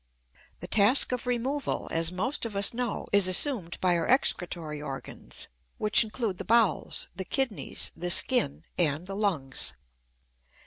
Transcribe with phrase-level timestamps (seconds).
[0.61, 5.47] The task of removal, as most of us know, is assumed by our excretory organs,
[5.77, 9.73] which include the bowels, the kidneys, the skin, and the lungs.